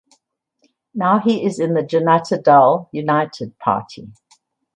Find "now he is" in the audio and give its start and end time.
0.95-1.59